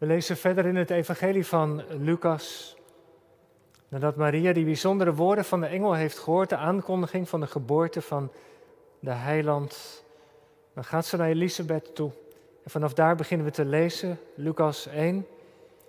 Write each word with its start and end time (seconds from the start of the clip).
We 0.00 0.06
lezen 0.06 0.36
verder 0.36 0.66
in 0.66 0.76
het 0.76 0.90
Evangelie 0.90 1.46
van 1.46 1.82
Lucas. 1.98 2.76
Nadat 3.88 4.16
Maria 4.16 4.52
die 4.52 4.64
bijzondere 4.64 5.14
woorden 5.14 5.44
van 5.44 5.60
de 5.60 5.66
engel 5.66 5.94
heeft 5.94 6.18
gehoord, 6.18 6.48
de 6.48 6.56
aankondiging 6.56 7.28
van 7.28 7.40
de 7.40 7.46
geboorte 7.46 8.02
van 8.02 8.32
de 9.00 9.10
heiland, 9.10 10.04
dan 10.74 10.84
gaat 10.84 11.06
ze 11.06 11.16
naar 11.16 11.28
Elisabeth 11.28 11.94
toe. 11.94 12.10
En 12.64 12.70
vanaf 12.70 12.94
daar 12.94 13.16
beginnen 13.16 13.46
we 13.46 13.52
te 13.52 13.64
lezen, 13.64 14.18
Lucas 14.34 14.86
1, 14.86 15.26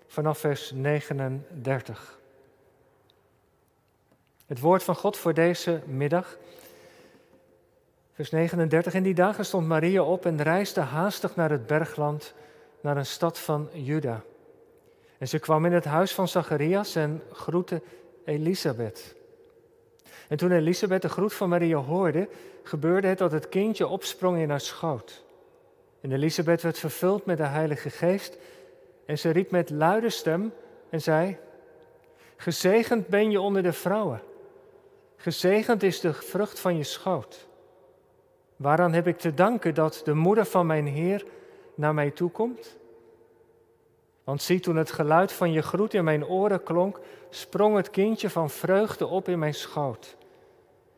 vanaf 0.08 0.38
vers 0.38 0.72
39. 0.72 2.20
Het 4.46 4.60
woord 4.60 4.84
van 4.84 4.96
God 4.96 5.18
voor 5.18 5.34
deze 5.34 5.82
middag. 5.86 6.38
Vers 8.14 8.30
39. 8.30 8.94
In 8.94 9.04
die 9.04 9.14
dagen 9.14 9.46
stond 9.46 9.68
Maria 9.68 10.04
op 10.04 10.26
en 10.26 10.42
reisde 10.42 10.82
haastig 10.82 11.36
naar 11.36 11.50
het 11.50 11.68
bergland, 11.68 12.34
naar 12.82 12.98
een 12.98 13.06
stad 13.06 13.40
van 13.40 13.70
Juda. 13.74 14.24
En 15.18 15.28
ze 15.28 15.40
kwam 15.40 15.66
in 15.66 15.74
het 15.74 15.86
huis 15.86 16.14
van 16.14 16.28
Zacharias 16.28 16.96
en 16.96 17.22
groette 17.32 17.82
Elisabeth. 18.26 19.16
En 20.28 20.38
toen 20.38 20.52
Elisabeth 20.52 21.02
de 21.02 21.10
groet 21.10 21.34
van 21.34 21.50
Maria 21.50 21.78
hoorde, 21.78 22.30
gebeurde 22.64 23.08
het 23.08 23.18
dat 23.18 23.32
het 23.32 23.50
kindje 23.50 23.88
opsprong 23.88 24.38
in 24.38 24.50
haar 24.50 24.62
schoot. 24.62 25.24
En 26.02 26.12
Elisabeth 26.12 26.62
werd 26.62 26.80
vervuld 26.80 27.26
met 27.26 27.38
de 27.38 27.46
Heilige 27.46 27.90
Geest 27.90 28.38
en 29.06 29.20
ze 29.20 29.30
riep 29.30 29.52
met 29.52 29.70
luide 29.70 30.10
stem 30.10 30.54
en 30.90 31.02
zei: 31.02 31.38
Gezegend 32.36 33.08
ben 33.08 33.32
je 33.32 33.42
onder 33.42 33.64
de 33.64 33.74
vrouwen. 33.74 34.22
Gezegend 35.16 35.84
is 35.84 36.00
de 36.00 36.14
vrucht 36.14 36.60
van 36.60 36.78
je 36.78 36.84
schoot. 36.84 37.48
Waaraan 38.56 38.94
heb 38.94 39.08
ik 39.08 39.18
te 39.18 39.34
danken 39.34 39.74
dat 39.74 40.02
de 40.04 40.14
moeder 40.14 40.46
van 40.46 40.66
mijn 40.66 40.88
Heer 40.88 41.26
naar 41.82 41.94
mij 41.94 42.12
toekomt? 42.12 42.78
Want 44.24 44.42
zie, 44.42 44.60
toen 44.60 44.76
het 44.76 44.92
geluid 44.92 45.32
van 45.32 45.52
je 45.52 45.62
groet 45.62 45.94
in 45.94 46.04
mijn 46.04 46.26
oren 46.26 46.64
klonk, 46.64 47.00
sprong 47.30 47.76
het 47.76 47.90
kindje 47.90 48.30
van 48.30 48.50
vreugde 48.50 49.08
op 49.08 49.28
in 49.28 49.40
mijn 49.40 49.54
schoot. 49.54 50.18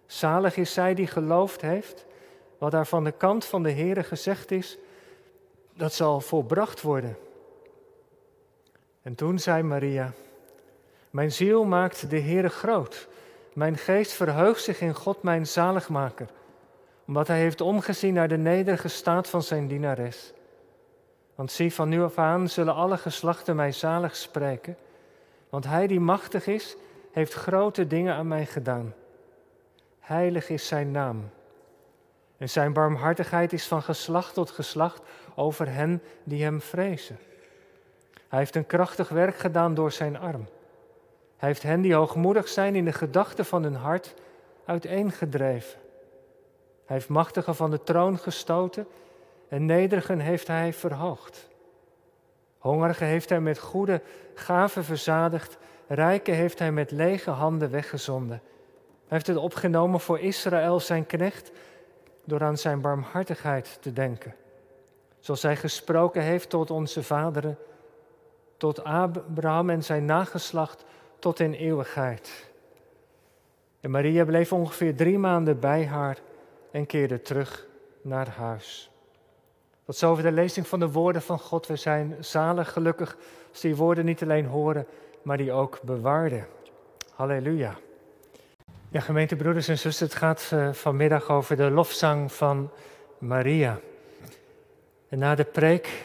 Zalig 0.06 0.58
is 0.58 0.74
zij 0.74 0.94
die 0.94 1.08
geloofd 1.08 1.62
heeft, 1.62 2.06
wat 2.58 2.72
daar 2.72 2.88
van 2.88 3.04
de 3.04 3.12
kant 3.12 3.46
van 3.46 3.64
de 3.64 3.72
Heere 3.72 4.04
gezegd 4.04 4.52
is, 4.52 4.78
dat 5.74 5.94
zal 5.94 6.22
volbracht 6.22 6.82
worden. 6.82 7.18
En 9.02 9.16
toen 9.16 9.40
zei 9.40 9.64
Maria, 9.64 10.14
mijn 11.10 11.32
ziel 11.32 11.64
maakt 11.64 12.10
de 12.10 12.20
Heere 12.20 12.50
groot, 12.50 13.08
mijn 13.54 13.78
geest 13.78 14.12
verheugt 14.12 14.64
zich 14.64 14.82
in 14.82 14.96
God 14.96 15.24
mijn 15.24 15.48
zaligmaker, 15.48 16.28
omdat 17.08 17.28
hij 17.28 17.40
heeft 17.40 17.62
omgezien 17.62 18.14
naar 18.14 18.28
de 18.28 18.38
nederige 18.38 18.88
staat 18.88 19.30
van 19.30 19.44
zijn 19.44 19.68
dienares. 19.68 20.34
Want 21.36 21.52
zie, 21.52 21.74
van 21.74 21.90
nu 21.90 22.02
af 22.02 22.18
aan 22.18 22.50
zullen 22.50 22.74
alle 22.74 22.98
geslachten 22.98 23.56
mij 23.56 23.72
zalig 23.72 24.16
spreken, 24.16 24.78
want 25.50 25.66
hij 25.66 25.88
die 25.88 26.00
machtig 26.00 26.48
is, 26.48 26.76
heeft 27.12 27.34
grote 27.34 27.88
dingen 27.88 28.16
aan 28.16 28.28
mij 28.28 28.46
gedaan. 28.46 28.94
Heilig 30.00 30.50
is 30.50 30.68
zijn 30.68 30.92
naam. 30.92 31.30
En 32.38 32.50
zijn 32.50 32.74
barmhartigheid 32.74 33.54
is 33.54 33.68
van 33.68 33.82
geslacht 33.82 34.34
tot 34.34 34.52
geslacht 34.52 35.02
over 35.36 35.74
hen 35.74 36.02
die 36.24 36.44
hem 36.44 36.62
vrezen. 36.62 37.18
Hij 38.28 38.40
heeft 38.40 38.56
een 38.56 38.66
krachtig 38.66 39.10
werk 39.10 39.36
gedaan 39.36 39.74
door 39.74 39.92
zijn 39.92 40.18
arm. 40.18 40.48
Hij 41.38 41.50
heeft 41.50 41.64
hen 41.64 41.82
die 41.82 41.94
hoogmoedig 41.94 42.48
zijn 42.48 42.76
in 42.76 42.86
de 42.86 42.94
gedachten 42.94 43.46
van 43.46 43.64
hun 43.64 43.76
hart 43.76 44.14
uiteengedreven. 44.66 45.80
Hij 46.86 46.96
heeft 46.96 47.10
machtigen 47.10 47.56
van 47.56 47.72
de 47.72 47.84
troon 47.84 48.18
gestoten 48.18 48.88
en 49.54 49.66
nederigen 49.66 50.20
heeft 50.20 50.48
hij 50.48 50.74
verhoogd. 50.74 51.50
Hongerigen 52.58 53.08
heeft 53.08 53.30
hij 53.30 53.40
met 53.40 53.60
goede 53.60 54.02
gaven 54.34 54.84
verzadigd, 54.84 55.58
rijken 55.88 56.34
heeft 56.34 56.60
hij 56.60 56.72
met 56.72 56.92
lege 56.92 57.30
handen 57.30 57.72
weggezonden. 57.72 58.42
Hij 58.88 59.08
heeft 59.08 59.28
het 59.28 59.38
opgenomen 59.38 60.00
voor 60.00 60.20
Israël 60.20 60.80
zijn 60.80 61.06
knecht 61.06 61.52
door 62.24 62.44
aan 62.44 62.58
zijn 62.58 62.82
barmhartigheid 62.82 63.78
te 63.82 63.94
denken. 63.94 64.36
Zoals 65.20 65.42
hij 65.42 65.56
gesproken 65.56 66.22
heeft 66.22 66.50
tot 66.50 66.72
onze 66.72 67.04
vaderen, 67.04 67.58
tot 68.58 68.84
Abraham 68.84 69.70
en 69.70 69.84
zijn 69.84 70.06
nageslacht 70.06 70.86
tot 71.20 71.40
in 71.40 71.54
eeuwigheid. 71.54 72.52
En 73.80 73.92
Maria 73.92 74.26
bleef 74.26 74.54
ongeveer 74.54 74.96
drie 74.96 75.18
maanden 75.18 75.60
bij 75.60 75.86
haar 75.86 76.18
en 76.72 76.86
keerde 76.86 77.22
terug 77.22 77.68
naar 78.02 78.30
huis. 78.30 78.88
Tot 79.86 79.96
zover 79.96 80.24
de 80.24 80.32
lezing 80.32 80.68
van 80.68 80.80
de 80.80 80.92
woorden 80.92 81.22
van 81.22 81.40
God. 81.40 81.68
We 81.68 81.76
zijn 81.76 82.16
zalig 82.20 82.72
gelukkig 82.72 83.18
als 83.50 83.62
die 83.62 83.76
woorden 83.76 84.06
niet 84.06 84.22
alleen 84.22 84.46
horen, 84.46 84.88
maar 85.22 85.38
die 85.38 85.52
ook 85.52 85.80
bewaarden. 85.82 86.48
Halleluja. 87.16 87.76
Ja, 88.90 89.00
gemeentebroeders 89.00 89.68
en 89.68 89.78
zusters, 89.78 90.12
het 90.12 90.20
gaat 90.20 90.52
uh, 90.54 90.74
vanmiddag 90.74 91.30
over 91.30 91.56
de 91.56 91.70
lofzang 91.70 92.32
van 92.32 92.72
Maria. 93.18 93.80
En 95.10 95.20
na 95.20 95.36
de 95.36 95.44
preek, 95.44 96.04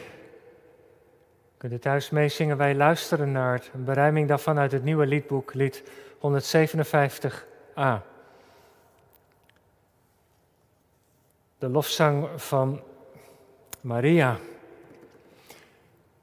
kunt 1.57 1.73
u 1.73 1.79
thuis 1.79 2.09
meezingen, 2.09 2.57
wij 2.57 2.75
luisteren 2.75 3.31
naar 3.31 3.69
een 3.73 3.83
berijming 3.83 4.27
daarvan 4.27 4.59
uit 4.59 4.71
het 4.71 4.83
nieuwe 4.83 5.05
liedboek, 5.05 5.53
lied 5.53 5.83
157a. 6.17 8.03
De 11.57 11.69
lofzang 11.69 12.27
van 12.35 12.81
Maria. 13.81 14.37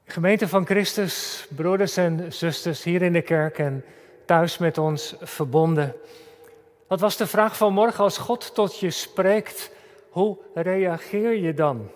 Gemeente 0.05 0.47
van 0.47 0.65
Christus, 0.65 1.47
broeders 1.55 1.97
en 1.97 2.33
zusters 2.33 2.83
hier 2.83 3.01
in 3.01 3.13
de 3.13 3.21
kerk 3.21 3.59
en 3.59 3.85
thuis 4.25 4.57
met 4.57 4.77
ons 4.77 5.15
verbonden. 5.21 5.95
Wat 6.87 6.99
was 6.99 7.17
de 7.17 7.27
vraag 7.27 7.57
van 7.57 7.73
morgen 7.73 8.03
als 8.03 8.17
God 8.17 8.55
tot 8.55 8.79
je 8.79 8.91
spreekt? 8.91 9.71
Hoe 10.09 10.37
reageer 10.53 11.35
je 11.35 11.53
dan? 11.53 11.91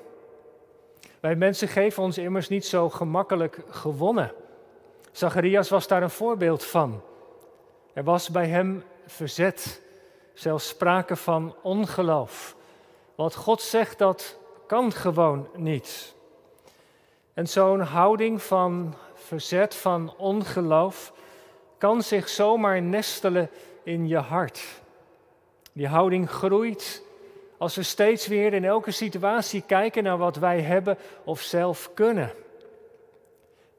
Wij 1.20 1.36
mensen 1.36 1.68
geven 1.68 2.04
ons 2.04 2.18
immers 2.18 2.50
niet 2.50 2.66
zo 2.66 2.90
gemakkelijk 2.90 3.60
gewonnen. 3.70 4.34
Zacharias 5.12 5.70
was 5.70 5.88
daar 5.88 6.04
een 6.04 6.10
voorbeeld 6.10 6.64
van. 6.64 7.02
Er 7.94 8.04
was 8.04 8.30
bij 8.30 8.48
hem 8.48 8.84
verzet, 9.06 9.82
zelfs 10.34 10.68
sprake 10.68 11.16
van 11.16 11.56
ongeloof. 11.62 12.56
Wat 13.16 13.36
God 13.36 13.62
zegt, 13.62 13.98
dat 13.98 14.40
kan 14.72 14.92
gewoon 14.92 15.48
niet. 15.56 16.16
En 17.34 17.48
zo'n 17.48 17.80
houding 17.80 18.42
van 18.42 18.94
verzet, 19.14 19.76
van 19.76 20.14
ongeloof, 20.18 21.14
kan 21.78 22.02
zich 22.02 22.30
zomaar 22.30 22.82
nestelen 22.82 23.50
in 23.84 24.08
je 24.08 24.18
hart. 24.18 24.82
Die 25.74 25.88
houding 25.88 26.30
groeit 26.30 27.04
als 27.58 27.76
we 27.76 27.84
steeds 27.84 28.28
weer 28.28 28.54
in 28.54 28.66
elke 28.66 28.92
situatie 28.92 29.62
kijken 29.62 30.04
naar 30.04 30.18
wat 30.18 30.36
wij 30.36 30.62
hebben 30.62 30.98
of 31.24 31.42
zelf 31.42 31.92
kunnen. 31.94 32.34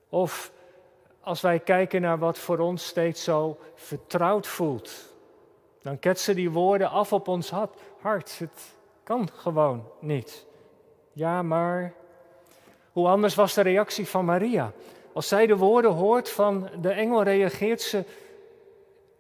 Of 0.08 0.52
als 1.20 1.40
wij 1.40 1.58
kijken 1.58 2.00
naar 2.00 2.18
wat 2.18 2.38
voor 2.38 2.58
ons 2.58 2.86
steeds 2.86 3.24
zo 3.24 3.58
vertrouwd 3.74 4.46
voelt. 4.46 5.14
Dan 5.82 5.98
ketsen 5.98 6.34
die 6.34 6.50
woorden 6.50 6.90
af 6.90 7.12
op 7.12 7.28
ons 7.28 7.50
hart. 8.00 8.38
Het 8.38 8.74
kan 9.02 9.28
gewoon 9.32 9.88
niet. 10.00 10.50
Ja, 11.12 11.42
maar. 11.42 11.92
Hoe 12.92 13.08
anders 13.08 13.34
was 13.34 13.54
de 13.54 13.60
reactie 13.60 14.08
van 14.08 14.24
Maria? 14.24 14.72
Als 15.12 15.28
zij 15.28 15.46
de 15.46 15.56
woorden 15.56 15.90
hoort 15.90 16.30
van 16.30 16.68
de 16.80 16.90
engel, 16.90 17.22
reageert 17.22 17.80
ze 17.80 18.04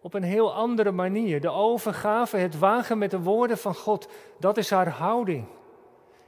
op 0.00 0.14
een 0.14 0.22
heel 0.22 0.54
andere 0.54 0.90
manier. 0.90 1.40
De 1.40 1.50
overgave, 1.50 2.36
het 2.36 2.58
wagen 2.58 2.98
met 2.98 3.10
de 3.10 3.20
woorden 3.20 3.58
van 3.58 3.74
God, 3.74 4.08
dat 4.38 4.56
is 4.56 4.70
haar 4.70 4.88
houding. 4.88 5.46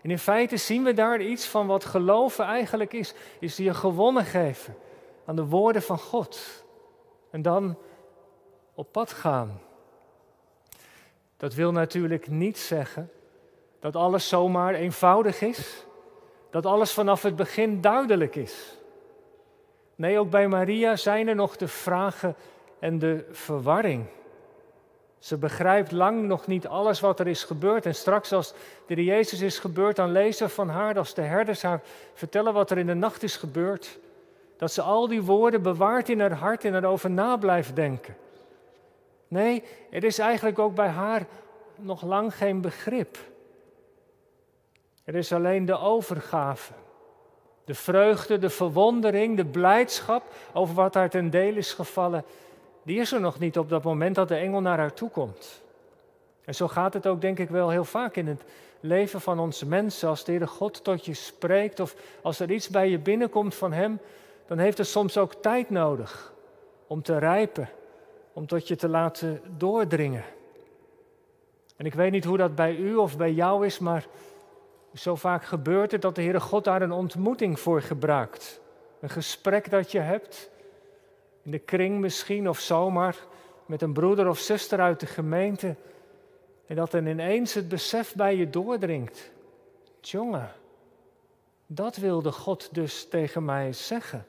En 0.03 0.11
in 0.11 0.19
feite 0.19 0.57
zien 0.57 0.85
we 0.85 0.93
daar 0.93 1.21
iets 1.21 1.47
van 1.47 1.67
wat 1.67 1.85
geloven 1.85 2.45
eigenlijk 2.45 2.93
is. 2.93 3.15
Is 3.39 3.57
je 3.57 3.75
gewonnen 3.75 4.25
geven 4.25 4.77
aan 5.25 5.37
de 5.37 5.47
woorden 5.47 5.83
van 5.83 5.99
God. 5.99 6.65
En 7.31 7.43
dan 7.43 7.79
op 8.75 8.93
pad 8.93 9.13
gaan. 9.13 9.61
Dat 11.37 11.55
wil 11.55 11.73
natuurlijk 11.73 12.29
niet 12.29 12.59
zeggen 12.59 13.11
dat 13.85 13.97
alles 13.97 14.29
zomaar 14.29 14.75
eenvoudig 14.75 15.41
is. 15.41 15.85
Dat 16.51 16.67
alles 16.67 16.93
vanaf 16.93 17.23
het 17.23 17.37
begin 17.37 17.81
duidelijk 17.81 18.37
is. 18.37 18.79
Nee, 19.95 20.19
ook 20.19 20.31
bij 20.31 20.49
Maria 20.49 20.97
zijn 20.97 21.29
er 21.29 21.35
nog 21.35 21.57
de 21.57 21.69
vragen 21.69 22.37
en 22.79 22.99
de 22.99 23.25
verwarring. 23.31 24.07
Ze 25.19 25.37
begrijpt 25.37 25.93
lang 25.93 26.23
nog 26.23 26.47
niet 26.47 26.67
alles 26.67 27.01
wat 27.01 27.21
er 27.21 27.27
is 27.27 27.45
gebeurd. 27.45 27.87
En 27.87 27.95
straks 27.95 28.33
als 28.33 28.55
de 28.87 29.05
Jezus 29.05 29.41
is 29.41 29.59
gebeurd, 29.59 29.97
dan 29.97 30.13
lezen 30.13 30.51
van 30.51 30.69
haar, 30.69 30.99
als 30.99 31.15
de 31.15 31.23
herders 31.23 31.63
haar 31.63 31.83
vertellen 32.15 32.53
wat 32.53 32.71
er 32.71 32.79
in 32.79 32.87
de 32.87 32.95
nacht 32.95 33.23
is 33.23 33.37
gebeurd, 33.37 33.99
dat 34.57 34.73
ze 34.73 34.83
al 34.83 35.09
die 35.09 35.23
woorden 35.23 35.63
bewaart 35.63 36.09
in 36.09 36.21
haar 36.21 36.33
hart 36.33 36.65
en 36.65 36.75
erover 36.75 37.11
na 37.11 37.37
blijft 37.37 37.77
denken. 37.77 38.17
Nee, 39.29 39.63
er 39.91 40.05
is 40.05 40.19
eigenlijk 40.19 40.59
ook 40.59 40.75
bij 40.75 40.89
haar 40.89 41.27
nog 41.77 42.03
lang 42.03 42.35
geen 42.35 42.61
begrip. 42.61 43.19
Er 45.05 45.15
is 45.15 45.33
alleen 45.33 45.65
de 45.65 45.79
overgave. 45.79 46.73
De 47.65 47.75
vreugde, 47.75 48.39
de 48.39 48.51
verwondering, 48.51 49.37
de 49.37 49.45
blijdschap 49.45 50.23
over 50.53 50.75
wat 50.75 50.95
haar 50.95 51.11
ten 51.11 51.31
deel 51.31 51.57
is 51.57 51.73
gevallen, 51.73 52.25
die 52.83 53.01
is 53.01 53.13
er 53.13 53.21
nog 53.21 53.39
niet 53.39 53.59
op 53.59 53.69
dat 53.69 53.83
moment 53.83 54.15
dat 54.15 54.29
de 54.29 54.37
engel 54.37 54.61
naar 54.61 54.79
haar 54.79 54.95
toe 54.95 55.11
komt. 55.11 55.63
En 56.45 56.55
zo 56.55 56.69
gaat 56.69 56.95
het 56.95 57.07
ook, 57.07 57.21
denk 57.21 57.39
ik, 57.39 57.49
wel 57.49 57.71
heel 57.71 57.85
vaak 57.85 58.17
in 58.17 58.27
het 58.27 58.43
leven 58.81 59.21
van 59.21 59.39
onze 59.39 59.67
mensen. 59.67 60.09
Als 60.09 60.25
de 60.25 60.31
Heere 60.31 60.47
God 60.47 60.85
tot 60.85 61.05
je 61.05 61.15
spreekt 61.15 61.81
of 61.81 61.97
als 62.23 62.41
er 62.41 62.51
iets 62.51 62.69
bij 62.69 62.91
je 62.91 62.99
binnenkomt 62.99 63.55
van 63.55 63.73
Hem, 63.73 64.01
dan 64.47 64.59
heeft 64.59 64.79
het 64.79 64.87
soms 64.87 65.19
ook 65.19 65.35
tijd 65.35 65.71
nodig 65.71 66.33
om 66.87 67.03
te 67.03 67.19
rijpen, 67.19 67.69
om 68.33 68.47
tot 68.47 68.69
je 68.69 68.77
te 68.77 68.89
laten 68.89 69.41
doordringen. 69.57 70.25
En 71.77 71.87
ik 71.87 71.95
weet 71.95 72.11
niet 72.11 72.25
hoe 72.25 72.37
dat 72.37 72.55
bij 72.55 72.77
u 72.77 72.95
of 72.95 73.17
bij 73.17 73.33
jou 73.33 73.67
is, 73.67 73.79
maar 73.79 74.07
zo 74.95 75.15
vaak 75.15 75.45
gebeurt 75.45 75.93
het 75.93 76.03
dat 76.03 76.15
de 76.15 76.23
Heere 76.23 76.41
God 76.41 76.65
daar 76.65 76.83
een 76.83 76.93
ontmoeting 76.93 77.61
voor 77.61 77.83
gebruikt. 77.83 78.61
Een 79.01 79.11
gesprek 79.11 79.71
dat 79.71 79.93
je 79.93 79.99
hebt, 79.99 80.51
in 81.43 81.51
de 81.51 81.59
kring 81.59 82.01
misschien 82.01 82.49
of 82.49 82.59
zomaar, 82.59 83.17
met 83.67 83.83
een 83.83 83.93
broeder 83.93 84.29
of 84.29 84.39
zuster 84.39 84.81
uit 84.81 85.01
de 85.01 85.07
gemeente. 85.07 85.77
En 86.67 86.77
dat 86.77 86.91
dan 86.91 87.07
ineens 87.07 87.55
het 87.55 87.69
besef 87.69 88.15
bij 88.15 88.37
je 88.37 88.51
doordringt. 88.51 89.31
Jongen, 90.01 90.53
dat 91.67 91.97
wilde 91.97 92.33
God 92.33 92.75
dus 92.75 93.09
tegen 93.09 93.45
mij 93.45 93.73
zeggen. 93.73 94.27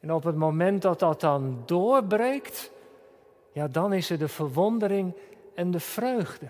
En 0.00 0.12
op 0.12 0.24
het 0.24 0.36
moment 0.36 0.82
dat 0.82 0.98
dat 0.98 1.20
dan 1.20 1.62
doorbreekt, 1.66 2.70
ja, 3.52 3.68
dan 3.68 3.92
is 3.92 4.10
er 4.10 4.18
de 4.18 4.28
verwondering 4.28 5.14
en 5.54 5.70
de 5.70 5.80
vreugde. 5.80 6.48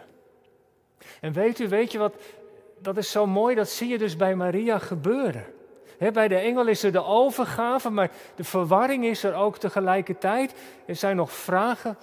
En 1.20 1.32
weet 1.32 1.58
u, 1.58 1.68
weet 1.68 1.92
je 1.92 1.98
wat, 1.98 2.14
dat 2.82 2.96
is 2.96 3.10
zo 3.10 3.26
mooi, 3.26 3.54
dat 3.54 3.68
zie 3.68 3.88
je 3.88 3.98
dus 3.98 4.16
bij 4.16 4.34
Maria 4.34 4.78
gebeuren. 4.78 5.44
bij 6.12 6.28
de 6.28 6.36
engel 6.36 6.66
is 6.66 6.82
er 6.82 6.92
de 6.92 7.04
overgave, 7.04 7.90
maar 7.90 8.10
de 8.34 8.44
verwarring 8.44 9.04
is 9.04 9.24
er 9.24 9.34
ook 9.34 9.58
tegelijkertijd. 9.58 10.54
Er 10.86 10.96
zijn 10.96 11.16
nog 11.16 11.32
vragen, 11.32 11.96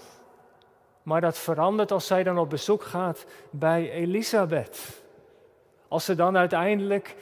maar 1.04 1.22
dat 1.22 1.38
verandert 1.38 1.92
als 1.92 2.08
zij 2.08 2.24
dan 2.24 2.38
op 2.38 2.50
bezoek 2.50 2.84
gaat 2.84 3.26
bij 3.50 3.92
Elisabeth. 3.92 5.02
Als 5.88 6.06
ze 6.06 6.16
dan 6.16 6.38
uiteindelijk 6.38 7.16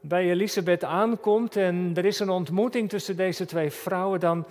bij 0.00 0.30
Elisabeth 0.30 0.84
aankomt 0.84 1.56
en 1.56 1.92
er 1.94 2.04
is 2.04 2.18
een 2.18 2.30
ontmoeting 2.30 2.88
tussen 2.88 3.16
deze 3.16 3.44
twee 3.44 3.70
vrouwen, 3.70 4.20
dan 4.20 4.46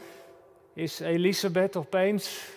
is 0.74 1.00
Elisabeth 1.00 1.76
opeens, 1.76 2.50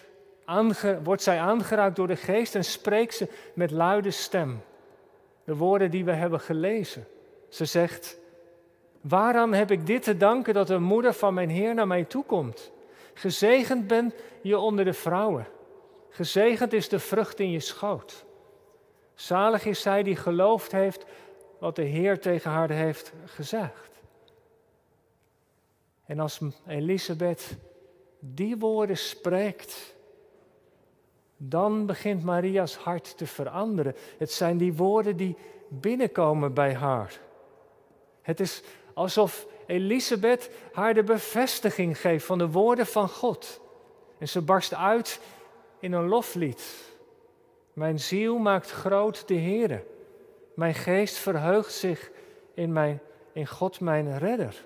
wordt 1.02 1.22
zij 1.22 1.38
aangeraakt 1.38 1.96
door 1.96 2.06
de 2.06 2.16
geest 2.16 2.54
en 2.54 2.64
spreekt 2.64 3.14
ze 3.14 3.28
met 3.54 3.70
luide 3.70 4.10
stem. 4.10 4.62
De 5.44 5.56
woorden 5.56 5.90
die 5.90 6.04
we 6.04 6.12
hebben 6.12 6.40
gelezen. 6.40 7.06
Ze 7.48 7.64
zegt, 7.64 8.18
waaraan 9.00 9.52
heb 9.52 9.70
ik 9.70 9.86
dit 9.86 10.02
te 10.02 10.16
danken 10.16 10.54
dat 10.54 10.66
de 10.66 10.78
moeder 10.78 11.12
van 11.12 11.34
mijn 11.34 11.50
Heer 11.50 11.74
naar 11.74 11.86
mij 11.86 12.04
toe 12.04 12.24
komt? 12.24 12.72
Gezegend 13.14 13.86
ben 13.86 14.12
je 14.42 14.58
onder 14.58 14.84
de 14.84 14.92
vrouwen. 14.92 15.46
Gezegend 16.08 16.72
is 16.72 16.88
de 16.88 16.98
vrucht 16.98 17.40
in 17.40 17.50
je 17.50 17.60
schoot. 17.60 18.24
Zalig 19.14 19.64
is 19.64 19.80
zij 19.80 20.02
die 20.02 20.16
geloofd 20.16 20.72
heeft 20.72 21.04
wat 21.58 21.76
de 21.76 21.82
Heer 21.82 22.20
tegen 22.20 22.50
haar 22.50 22.70
heeft 22.70 23.12
gezegd. 23.24 23.90
En 26.06 26.20
als 26.20 26.40
Elisabeth 26.66 27.56
die 28.18 28.56
woorden 28.56 28.96
spreekt, 28.96 29.93
dan 31.48 31.86
begint 31.86 32.24
Maria's 32.24 32.76
hart 32.76 33.16
te 33.16 33.26
veranderen. 33.26 33.94
Het 34.18 34.32
zijn 34.32 34.56
die 34.56 34.74
woorden 34.74 35.16
die 35.16 35.36
binnenkomen 35.68 36.54
bij 36.54 36.74
haar. 36.74 37.18
Het 38.22 38.40
is 38.40 38.62
alsof 38.94 39.46
Elisabeth 39.66 40.50
haar 40.72 40.94
de 40.94 41.02
bevestiging 41.02 42.00
geeft 42.00 42.26
van 42.26 42.38
de 42.38 42.50
woorden 42.50 42.86
van 42.86 43.08
God. 43.08 43.60
En 44.18 44.28
ze 44.28 44.40
barst 44.40 44.74
uit 44.74 45.20
in 45.78 45.92
een 45.92 46.08
loflied. 46.08 46.92
Mijn 47.72 48.00
ziel 48.00 48.38
maakt 48.38 48.70
groot 48.70 49.28
de 49.28 49.38
Heere. 49.38 49.84
Mijn 50.54 50.74
geest 50.74 51.16
verheugt 51.16 51.72
zich 51.72 52.10
in, 52.54 52.72
mijn, 52.72 53.00
in 53.32 53.46
God 53.46 53.80
mijn 53.80 54.18
redder. 54.18 54.64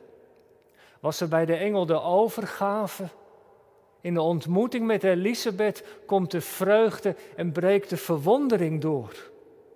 Was 1.00 1.20
er 1.20 1.28
bij 1.28 1.44
de 1.44 1.56
engel 1.56 1.86
de 1.86 2.00
overgave? 2.00 3.08
In 4.08 4.14
de 4.14 4.20
ontmoeting 4.20 4.86
met 4.86 5.04
Elisabeth 5.04 5.84
komt 6.06 6.30
de 6.30 6.40
vreugde 6.40 7.16
en 7.36 7.52
breekt 7.52 7.90
de 7.90 7.96
verwondering 7.96 8.80
door. 8.80 9.30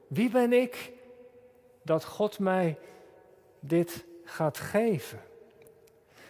Wie 0.07 0.31
ben 0.31 0.53
ik 0.53 0.93
dat 1.83 2.05
God 2.05 2.39
mij 2.39 2.79
dit 3.61 4.05
gaat 4.25 4.59
geven? 4.59 5.21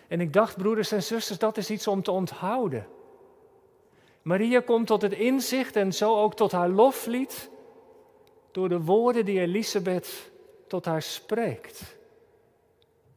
En 0.09 0.21
ik 0.21 0.33
dacht, 0.33 0.57
broeders 0.57 0.93
en 0.93 1.03
zusters, 1.03 1.39
dat 1.39 1.57
is 1.57 1.71
iets 1.71 1.87
om 1.87 2.03
te 2.03 2.11
onthouden. 2.11 2.87
Maria 4.23 4.61
komt 4.61 4.87
tot 4.87 5.03
het 5.03 5.13
inzicht 5.13 5.77
en 5.77 5.93
zo 5.93 6.17
ook 6.17 6.35
tot 6.35 6.53
haar 6.53 6.69
loflied 6.69 7.51
door 8.51 8.69
de 8.69 8.81
woorden 8.81 9.25
die 9.25 9.41
Elisabeth 9.41 10.31
tot 10.67 10.85
haar 10.85 11.03
spreekt. 11.03 11.97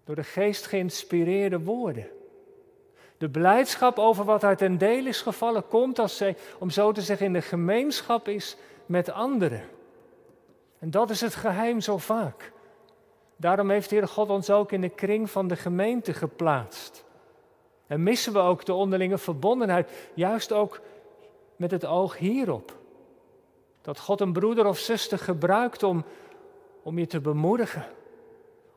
Door 0.03 0.15
de 0.15 0.23
geest 0.23 0.65
geïnspireerde 0.65 1.59
woorden. 1.59 2.07
De 3.17 3.29
blijdschap 3.29 3.99
over 3.99 4.25
wat 4.25 4.41
haar 4.41 4.57
ten 4.57 4.77
deel 4.77 5.05
is 5.05 5.21
gevallen 5.21 5.67
komt 5.67 5.99
als 5.99 6.17
zij, 6.17 6.37
om 6.59 6.69
zo 6.69 6.91
te 6.91 7.01
zeggen, 7.01 7.25
in 7.25 7.33
de 7.33 7.41
gemeenschap 7.41 8.27
is 8.27 8.57
met 8.85 9.11
anderen. 9.11 9.63
En 10.79 10.91
dat 10.91 11.09
is 11.09 11.21
het 11.21 11.35
geheim 11.35 11.81
zo 11.81 11.97
vaak. 11.97 12.51
Daarom 13.35 13.69
heeft 13.69 13.91
Heer 13.91 14.07
God 14.07 14.29
ons 14.29 14.49
ook 14.49 14.71
in 14.71 14.81
de 14.81 14.89
kring 14.89 15.29
van 15.29 15.47
de 15.47 15.55
gemeente 15.55 16.13
geplaatst. 16.13 17.03
En 17.87 18.03
missen 18.03 18.33
we 18.33 18.39
ook 18.39 18.65
de 18.65 18.73
onderlinge 18.73 19.17
verbondenheid, 19.17 20.09
juist 20.13 20.51
ook 20.51 20.81
met 21.55 21.71
het 21.71 21.85
oog 21.85 22.17
hierop. 22.17 22.77
Dat 23.81 23.99
God 23.99 24.21
een 24.21 24.33
broeder 24.33 24.65
of 24.65 24.77
zuster 24.77 25.19
gebruikt 25.19 25.83
om, 25.83 26.03
om 26.83 26.99
je 26.99 27.07
te 27.07 27.19
bemoedigen. 27.19 27.85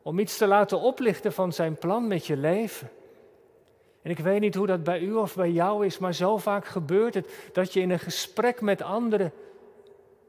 Om 0.01 0.19
iets 0.19 0.37
te 0.37 0.47
laten 0.47 0.79
oplichten 0.79 1.33
van 1.33 1.53
zijn 1.53 1.77
plan 1.77 2.07
met 2.07 2.25
je 2.25 2.37
leven. 2.37 2.89
En 4.01 4.11
ik 4.11 4.19
weet 4.19 4.39
niet 4.39 4.55
hoe 4.55 4.67
dat 4.67 4.83
bij 4.83 4.99
u 4.99 5.13
of 5.13 5.35
bij 5.35 5.51
jou 5.51 5.85
is, 5.85 5.97
maar 5.97 6.13
zo 6.13 6.37
vaak 6.37 6.65
gebeurt 6.65 7.13
het 7.13 7.49
dat 7.53 7.73
je 7.73 7.79
in 7.79 7.89
een 7.89 7.99
gesprek 7.99 8.61
met 8.61 8.81
anderen 8.81 9.31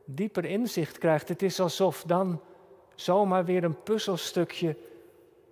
dieper 0.04 0.44
inzicht 0.44 0.98
krijgt. 0.98 1.28
Het 1.28 1.42
is 1.42 1.60
alsof 1.60 2.02
dan 2.06 2.40
zomaar 2.94 3.44
weer 3.44 3.64
een 3.64 3.82
puzzelstukje, 3.82 4.76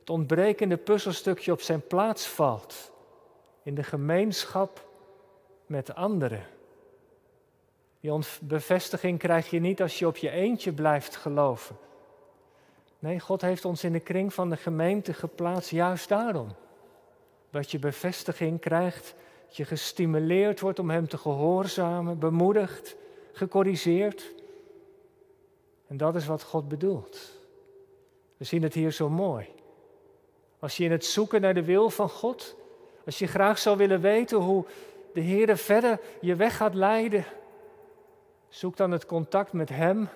het 0.01 0.11
ontbrekende 0.11 0.77
puzzelstukje 0.77 1.53
op 1.53 1.61
zijn 1.61 1.87
plaats 1.87 2.27
valt. 2.27 2.93
In 3.63 3.75
de 3.75 3.83
gemeenschap 3.83 4.87
met 5.67 5.95
anderen. 5.95 6.47
Die 8.01 8.19
bevestiging 8.41 9.19
krijg 9.19 9.51
je 9.51 9.61
niet 9.61 9.83
als 9.83 9.99
je 9.99 10.07
op 10.07 10.17
je 10.17 10.31
eentje 10.31 10.73
blijft 10.73 11.17
geloven. 11.17 11.77
Nee, 12.99 13.21
God 13.21 13.41
heeft 13.41 13.65
ons 13.65 13.85
in 13.85 13.93
de 13.93 14.01
kring 14.01 14.35
van 14.35 14.51
de 14.51 14.57
gemeente 14.57 15.13
geplaatst 15.13 15.71
juist 15.71 16.09
daarom. 16.09 16.49
Dat 17.51 17.71
je 17.71 17.79
bevestiging 17.79 18.61
krijgt, 18.61 19.15
dat 19.47 19.57
je 19.57 19.65
gestimuleerd 19.65 20.61
wordt 20.61 20.79
om 20.79 20.91
Hem 20.91 21.09
te 21.09 21.19
gehoorzamen, 21.19 22.19
bemoedigd, 22.19 22.97
gecorrigeerd. 23.33 24.35
En 25.87 25.97
dat 25.97 26.15
is 26.15 26.27
wat 26.27 26.43
God 26.43 26.69
bedoelt. 26.69 27.37
We 28.37 28.45
zien 28.45 28.63
het 28.63 28.75
hier 28.75 28.93
zo 28.93 29.09
mooi. 29.09 29.47
Als 30.59 30.77
je 30.77 30.85
in 30.85 30.91
het 30.91 31.05
zoeken 31.05 31.41
naar 31.41 31.55
de 31.55 31.65
wil 31.65 31.91
van 31.91 32.09
God, 32.09 32.57
als 33.05 33.19
je 33.19 33.27
graag 33.27 33.59
zou 33.59 33.77
willen 33.77 34.01
weten 34.01 34.39
hoe 34.39 34.65
de 35.15 35.21
Heer 35.21 35.57
verder 35.57 36.01
je 36.21 36.37
weg 36.37 36.57
gaat 36.57 36.75
leiden, 36.75 37.25
Zoek 38.49 38.77
dan 38.77 38.91
het 38.91 39.07
contact 39.07 39.53
met 39.53 39.69
Hem 39.69 40.09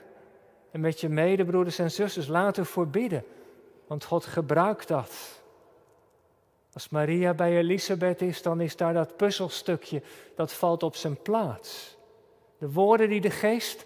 en 0.71 0.81
met 0.81 1.01
je 1.01 1.09
medebroeders 1.09 1.79
en 1.79 1.91
zusters. 1.91 2.27
Laat 2.27 2.59
ervoor 2.59 2.89
bidden, 2.89 3.25
want 3.87 4.05
God 4.05 4.25
gebruikt 4.25 4.89
dat. 4.89 5.42
Als 6.73 6.89
Maria 6.89 7.35
bij 7.35 7.59
Elisabeth 7.59 8.23
is, 8.23 8.43
dan 8.43 8.61
is 8.61 8.77
daar 8.77 8.95
dat 8.95 9.17
puzzelstukje, 9.17 10.03
dat 10.35 10.53
valt 10.53 10.83
op 10.83 10.97
zijn 10.97 11.23
plaats. 11.23 11.97
De 12.59 12.73
woorden 12.73 13.09
die 13.09 13.21
de 13.21 13.31
geest 13.31 13.85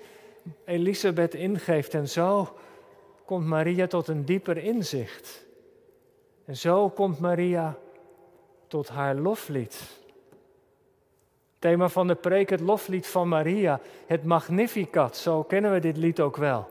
Elisabeth 0.65 1.35
ingeeft 1.35 1.95
en 1.95 2.09
zo 2.09 2.57
komt 3.25 3.47
Maria 3.47 3.87
tot 3.87 4.09
een 4.09 4.25
dieper 4.25 4.57
inzicht. 4.57 5.45
En 6.45 6.57
zo 6.57 6.89
komt 6.89 7.19
Maria 7.19 7.77
tot 8.67 8.89
haar 8.89 9.15
loflied. 9.15 9.83
Thema 11.59 11.89
van 11.89 12.07
de 12.07 12.15
preek, 12.15 12.51
het 12.51 12.61
loflied 12.61 13.07
van 13.07 13.29
Maria, 13.29 13.81
het 14.07 14.25
Magnificat. 14.25 15.17
Zo 15.17 15.43
kennen 15.43 15.73
we 15.73 15.79
dit 15.79 15.97
lied 15.97 16.21
ook 16.21 16.37
wel. 16.37 16.71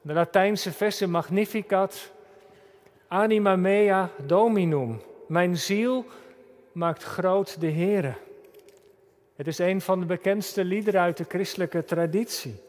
De 0.00 0.12
Latijnse 0.12 0.72
versen 0.72 1.10
Magnificat, 1.10 2.12
Anima 3.08 3.56
mea 3.56 4.10
Dominum. 4.26 5.00
Mijn 5.26 5.56
ziel 5.56 6.04
maakt 6.72 7.02
groot 7.02 7.60
de 7.60 7.70
Heere. 7.70 8.14
Het 9.36 9.46
is 9.46 9.58
een 9.58 9.80
van 9.80 10.00
de 10.00 10.06
bekendste 10.06 10.64
liederen 10.64 11.00
uit 11.00 11.16
de 11.16 11.24
christelijke 11.28 11.84
traditie. 11.84 12.62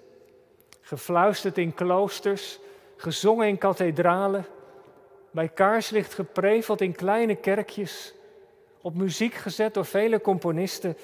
Gefluisterd 0.82 1.58
in 1.58 1.74
kloosters, 1.74 2.60
gezongen 2.98 3.48
in 3.48 3.58
kathedralen, 3.58 4.46
bij 5.32 5.50
kaarslicht 5.50 6.14
gepreveld 6.14 6.82
in 6.82 6.96
kleine 6.96 7.36
kerkjes, 7.36 8.14
op 8.82 8.96
muziek 8.96 9.34
gezet 9.34 9.74
door 9.74 9.86
vele 9.86 10.22
componisten, 10.22 10.98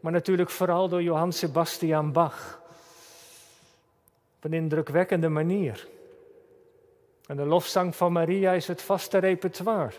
maar 0.00 0.12
natuurlijk 0.12 0.50
vooral 0.50 0.88
door 0.88 1.02
Johann 1.02 1.32
Sebastian 1.32 2.12
Bach. 2.12 2.60
Op 4.36 4.44
een 4.44 4.52
indrukwekkende 4.52 5.28
manier. 5.28 5.88
En 7.26 7.36
de 7.36 7.44
lofzang 7.44 7.96
van 7.96 8.12
Maria 8.12 8.52
is 8.52 8.66
het 8.66 8.82
vaste 8.82 9.18
repertoire 9.18 9.92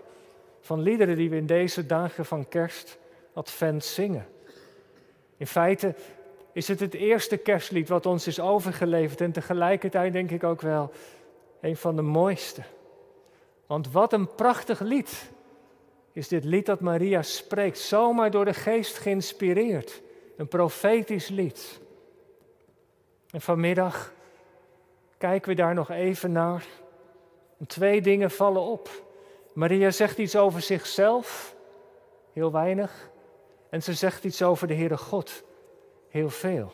van 0.61 0.81
liederen 0.81 1.15
die 1.15 1.29
we 1.29 1.35
in 1.35 1.45
deze 1.45 1.85
dagen 1.85 2.25
van 2.25 2.47
kerst, 2.47 2.97
advent 3.33 3.83
zingen. 3.83 4.27
In 5.37 5.47
feite 5.47 5.95
is 6.53 6.67
het 6.67 6.79
het 6.79 6.93
eerste 6.93 7.37
kerstlied 7.37 7.89
wat 7.89 8.05
ons 8.05 8.27
is 8.27 8.39
overgeleverd 8.39 9.21
en 9.21 9.31
tegelijkertijd 9.31 10.13
denk 10.13 10.31
ik 10.31 10.43
ook 10.43 10.61
wel 10.61 10.91
een 11.61 11.77
van 11.77 11.95
de 11.95 12.01
mooiste. 12.01 12.61
Want 13.65 13.91
wat 13.91 14.13
een 14.13 14.35
prachtig 14.35 14.79
lied 14.79 15.31
is 16.11 16.27
dit 16.27 16.43
lied 16.43 16.65
dat 16.65 16.79
Maria 16.79 17.21
spreekt, 17.21 17.77
zomaar 17.77 18.31
door 18.31 18.45
de 18.45 18.53
geest 18.53 18.97
geïnspireerd. 18.97 20.01
Een 20.37 20.47
profetisch 20.47 21.27
lied. 21.27 21.79
En 23.29 23.41
vanmiddag 23.41 24.13
kijken 25.17 25.49
we 25.49 25.55
daar 25.55 25.73
nog 25.73 25.89
even 25.89 26.31
naar. 26.31 26.65
Twee 27.67 28.01
dingen 28.01 28.31
vallen 28.31 28.61
op. 28.61 28.89
Maria 29.53 29.91
zegt 29.91 30.17
iets 30.17 30.36
over 30.36 30.62
zichzelf, 30.62 31.55
heel 32.34 32.51
weinig. 32.51 33.10
En 33.70 33.84
ze 33.84 33.93
zegt 33.93 34.24
iets 34.24 34.41
over 34.41 34.67
de 34.67 34.74
Heere 34.75 34.98
God, 34.98 35.43
heel 36.10 36.29
veel. 36.29 36.72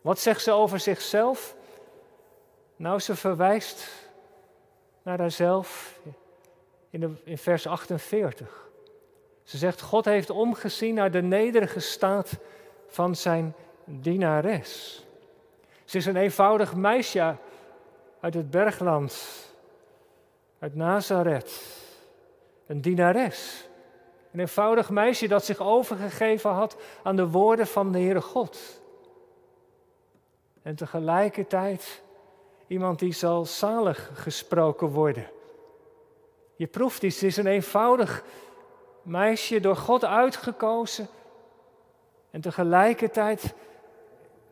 Wat 0.00 0.18
zegt 0.18 0.42
ze 0.42 0.52
over 0.52 0.80
zichzelf? 0.80 1.56
Nou, 2.76 3.00
ze 3.00 3.16
verwijst 3.16 3.88
naar 5.02 5.18
haarzelf 5.18 5.98
in, 6.90 7.00
de, 7.00 7.10
in 7.24 7.38
vers 7.38 7.66
48. 7.66 8.68
Ze 9.42 9.56
zegt, 9.56 9.80
God 9.80 10.04
heeft 10.04 10.30
omgezien 10.30 10.94
naar 10.94 11.10
de 11.10 11.22
nederige 11.22 11.80
staat 11.80 12.38
van 12.86 13.16
zijn 13.16 13.54
dienares. 13.84 15.04
Ze 15.84 15.96
is 15.96 16.06
een 16.06 16.16
eenvoudig 16.16 16.74
meisje 16.74 17.36
uit 18.20 18.34
het 18.34 18.50
bergland, 18.50 19.44
uit 20.58 20.74
Nazareth. 20.74 21.84
Een 22.66 22.80
dienares. 22.80 23.68
Een 24.32 24.40
eenvoudig 24.40 24.90
meisje 24.90 25.28
dat 25.28 25.44
zich 25.44 25.60
overgegeven 25.60 26.50
had 26.50 26.76
aan 27.02 27.16
de 27.16 27.28
woorden 27.28 27.66
van 27.66 27.92
de 27.92 27.98
Heere 27.98 28.20
God. 28.20 28.82
En 30.62 30.74
tegelijkertijd 30.74 32.02
iemand 32.66 32.98
die 32.98 33.12
zal 33.12 33.44
zalig 33.44 34.10
gesproken 34.14 34.88
worden. 34.88 35.30
Je 36.56 36.66
proeft 36.66 37.02
iets, 37.02 37.14
het 37.14 37.24
is 37.24 37.36
een 37.36 37.46
eenvoudig 37.46 38.24
meisje 39.02 39.60
door 39.60 39.76
God 39.76 40.04
uitgekozen. 40.04 41.08
En 42.30 42.40
tegelijkertijd 42.40 43.54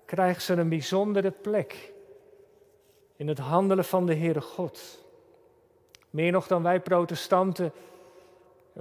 krijgt 0.04 0.42
ze 0.42 0.52
een 0.52 0.68
bijzondere 0.68 1.30
plek 1.30 1.92
in 3.16 3.28
het 3.28 3.38
handelen 3.38 3.84
van 3.84 4.06
de 4.06 4.14
Heere 4.14 4.40
God. 4.40 5.04
Meer 6.10 6.32
nog 6.32 6.46
dan 6.46 6.62
wij 6.62 6.80
protestanten, 6.80 7.72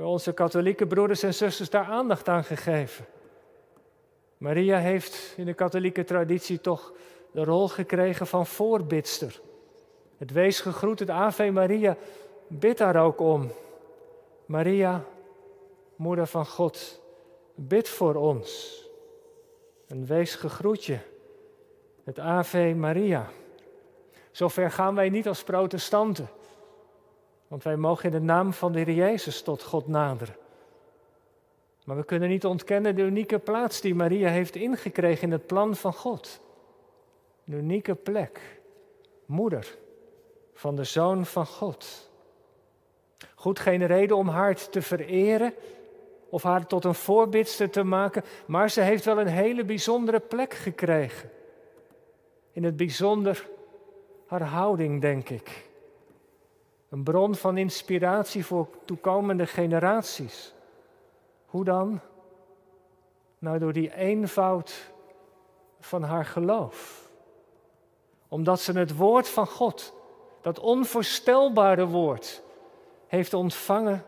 onze 0.02 0.34
katholieke 0.34 0.88
broeders 0.88 1.24
en 1.24 1.34
zusters 1.34 1.70
daar 1.70 1.86
aandacht 1.86 2.28
aan 2.28 2.44
gegeven. 2.44 3.06
Maria 4.38 4.78
heeft 4.78 5.34
in 5.38 5.46
de 5.46 5.54
katholieke 5.54 6.04
traditie 6.04 6.62
toch 6.62 6.94
de 7.32 7.44
rol 7.44 7.68
gekregen 7.68 8.28
van 8.28 8.46
voorbidster. 8.46 9.42
Het 10.18 10.32
wees 10.32 10.60
gegroet, 10.60 11.00
het 11.00 11.10
Ave 11.10 11.52
Maria, 11.52 11.98
bid 12.48 12.78
daar 12.78 13.04
ook 13.04 13.20
om. 13.20 13.52
Maria, 14.46 15.04
moeder 15.96 16.28
van 16.28 16.46
God, 16.46 17.02
bid 17.56 17.90
voor 17.90 18.16
ons. 18.16 18.82
Een 19.88 20.06
wees 20.06 20.36
gegroetje, 20.36 21.00
het 22.04 22.20
Ave 22.20 22.74
Maria. 22.76 23.30
Zover 24.32 24.72
gaan 24.72 24.96
wij 24.96 25.10
niet 25.10 25.28
als 25.28 25.44
protestanten. 25.44 26.30
Want 27.54 27.66
wij 27.66 27.78
mogen 27.78 28.06
in 28.06 28.12
de 28.12 28.26
naam 28.26 28.54
van 28.54 28.72
de 28.72 28.80
Heer 28.80 28.94
Jezus 28.94 29.42
tot 29.42 29.64
God 29.64 29.88
naderen. 29.88 30.36
Maar 31.86 31.96
we 31.96 32.04
kunnen 32.04 32.30
niet 32.30 32.46
ontkennen 32.46 32.96
de 32.96 33.02
unieke 33.02 33.40
plaats 33.40 33.82
die 33.82 33.96
Maria 33.96 34.30
heeft 34.30 34.56
ingekregen 34.56 35.24
in 35.24 35.32
het 35.32 35.48
plan 35.48 35.76
van 35.76 35.94
God. 35.94 36.42
Een 37.46 37.54
unieke 37.54 37.96
plek. 37.96 38.62
Moeder 39.26 39.78
van 40.54 40.76
de 40.76 40.84
Zoon 40.84 41.26
van 41.26 41.46
God. 41.46 42.12
Goed, 43.36 43.60
geen 43.60 43.86
reden 43.86 44.18
om 44.18 44.28
haar 44.28 44.70
te 44.70 44.82
vereren 44.82 45.54
of 46.30 46.44
haar 46.44 46.68
tot 46.68 46.86
een 46.86 46.96
voorbidster 46.96 47.70
te 47.70 47.84
maken, 47.84 48.24
maar 48.46 48.70
ze 48.70 48.82
heeft 48.82 49.06
wel 49.06 49.20
een 49.20 49.28
hele 49.28 49.66
bijzondere 49.66 50.20
plek 50.20 50.54
gekregen. 50.54 51.30
In 52.52 52.64
het 52.64 52.76
bijzonder 52.78 53.50
haar 54.28 54.44
houding, 54.44 55.02
denk 55.02 55.30
ik. 55.30 55.72
Een 56.94 57.04
bron 57.04 57.36
van 57.36 57.58
inspiratie 57.58 58.46
voor 58.46 58.68
toekomende 58.86 59.48
generaties. 59.48 60.54
Hoe 61.46 61.64
dan? 61.64 62.00
Nou, 63.40 63.60
door 63.60 63.74
die 63.74 63.96
eenvoud 63.96 64.92
van 65.80 66.04
haar 66.04 66.26
geloof. 66.26 67.10
Omdat 68.28 68.60
ze 68.60 68.72
het 68.72 68.96
woord 68.96 69.30
van 69.30 69.48
God, 69.48 69.94
dat 70.42 70.60
onvoorstelbare 70.60 71.86
woord, 71.86 72.44
heeft 73.08 73.34
ontvangen 73.34 74.06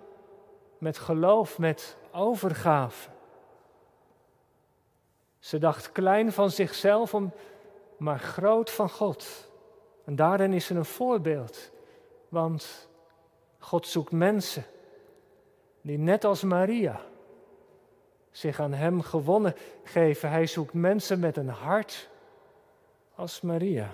met 0.77 0.98
geloof, 0.98 1.58
met 1.58 1.98
overgave. 2.12 3.10
Ze 5.39 5.58
dacht 5.58 5.92
klein 5.92 6.32
van 6.32 6.51
zichzelf, 6.51 7.15
maar 7.98 8.20
groot 8.20 8.72
van 8.72 8.89
God. 8.89 9.50
En 10.04 10.15
daarin 10.15 10.54
is 10.54 10.65
ze 10.65 10.75
een 10.75 10.86
voorbeeld. 10.86 11.74
Want 12.29 12.88
God 13.58 13.88
zoekt 13.88 14.12
mensen 14.12 14.63
die 15.82 15.98
net 15.98 16.24
als 16.24 16.44
Maria 16.44 17.01
zich 18.32 18.60
aan 18.60 18.74
Hem 18.74 19.01
gewonnen 19.01 19.55
geven. 19.84 20.29
Hij 20.29 20.48
zoekt 20.48 20.74
mensen 20.74 21.20
met 21.20 21.38
een 21.38 21.50
hart 21.50 22.10
als 23.15 23.41
Maria. 23.41 23.89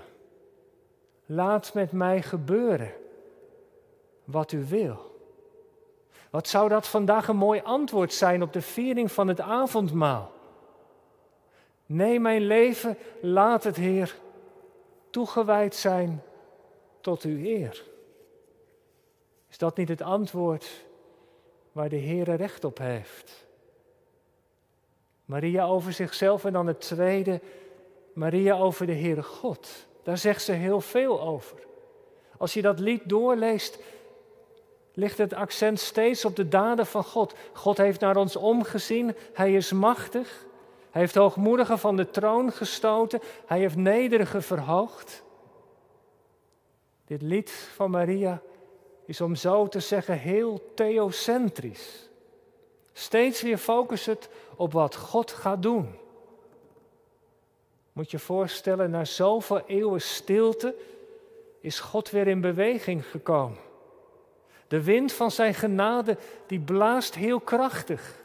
Laat 1.25 1.73
met 1.73 1.91
mij 1.91 2.21
gebeuren 2.21 2.93
wat 4.23 4.51
u 4.51 4.65
wil. 4.65 5.09
Wat 6.29 6.47
zou 6.47 6.69
dat 6.69 6.87
vandaag 6.87 7.27
een 7.27 7.35
mooi 7.35 7.61
antwoord 7.63 8.13
zijn 8.13 8.41
op 8.41 8.53
de 8.53 8.61
viering 8.61 9.11
van 9.11 9.27
het 9.27 9.39
avondmaal? 9.39 10.31
Nee, 11.85 12.19
mijn 12.19 12.41
leven, 12.41 12.97
laat 13.21 13.63
het 13.63 13.75
Heer 13.75 14.15
toegewijd 15.09 15.75
zijn 15.75 16.23
tot 17.01 17.23
uw 17.23 17.37
eer. 17.37 17.90
Is 19.51 19.57
dat 19.57 19.77
niet 19.77 19.89
het 19.89 20.01
antwoord 20.01 20.85
waar 21.71 21.89
de 21.89 21.95
Heer 21.95 22.35
recht 22.35 22.63
op 22.63 22.77
heeft? 22.77 23.45
Maria 25.25 25.65
over 25.65 25.93
zichzelf 25.93 26.45
en 26.45 26.53
dan 26.53 26.67
het 26.67 26.81
tweede, 26.81 27.41
Maria 28.13 28.57
over 28.57 28.85
de 28.85 28.95
Heere 28.95 29.23
God. 29.23 29.85
Daar 30.03 30.17
zegt 30.17 30.43
ze 30.43 30.51
heel 30.51 30.81
veel 30.81 31.21
over. 31.21 31.57
Als 32.37 32.53
je 32.53 32.61
dat 32.61 32.79
lied 32.79 33.01
doorleest, 33.09 33.79
ligt 34.93 35.17
het 35.17 35.33
accent 35.33 35.79
steeds 35.79 36.25
op 36.25 36.35
de 36.35 36.47
daden 36.47 36.85
van 36.85 37.03
God. 37.03 37.35
God 37.53 37.77
heeft 37.77 37.99
naar 37.99 38.15
ons 38.15 38.35
omgezien, 38.35 39.15
Hij 39.33 39.55
is 39.55 39.71
machtig, 39.71 40.45
Hij 40.89 41.01
heeft 41.01 41.15
hoogmoedigen 41.15 41.79
van 41.79 41.95
de 41.95 42.09
troon 42.09 42.51
gestoten, 42.51 43.19
Hij 43.45 43.59
heeft 43.59 43.75
nederigen 43.75 44.43
verhoogd. 44.43 45.23
Dit 47.05 47.21
lied 47.21 47.51
van 47.51 47.91
Maria 47.91 48.41
is 49.05 49.21
om 49.21 49.35
zo 49.35 49.67
te 49.67 49.79
zeggen 49.79 50.17
heel 50.17 50.71
theocentrisch. 50.75 52.09
Steeds 52.93 53.41
weer 53.41 53.59
het 54.05 54.29
op 54.55 54.73
wat 54.73 54.95
God 54.95 55.31
gaat 55.31 55.61
doen. 55.61 55.95
Moet 57.93 58.11
je 58.11 58.19
voorstellen, 58.19 58.89
na 58.89 59.05
zoveel 59.05 59.61
eeuwen 59.65 60.01
stilte 60.01 60.75
is 61.59 61.79
God 61.79 62.09
weer 62.09 62.27
in 62.27 62.41
beweging 62.41 63.05
gekomen. 63.05 63.57
De 64.67 64.83
wind 64.83 65.11
van 65.11 65.31
zijn 65.31 65.53
genade 65.53 66.17
die 66.47 66.59
blaast 66.59 67.15
heel 67.15 67.39
krachtig. 67.39 68.23